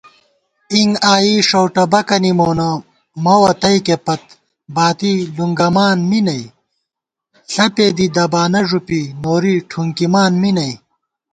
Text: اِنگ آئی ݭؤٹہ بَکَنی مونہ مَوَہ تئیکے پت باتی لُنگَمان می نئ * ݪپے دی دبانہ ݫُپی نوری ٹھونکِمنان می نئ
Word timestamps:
اِنگ 0.73 0.93
آئی 1.11 1.33
ݭؤٹہ 1.47 1.83
بَکَنی 1.91 2.31
مونہ 2.37 2.69
مَوَہ 3.23 3.51
تئیکے 3.61 3.95
پت 4.05 4.23
باتی 4.75 5.11
لُنگَمان 5.35 5.97
می 6.09 6.19
نئ 6.25 6.41
* 6.99 7.51
ݪپے 7.53 7.87
دی 7.97 8.05
دبانہ 8.15 8.61
ݫُپی 8.67 9.01
نوری 9.21 9.55
ٹھونکِمنان 9.69 10.33
می 10.41 10.51
نئ 10.57 10.71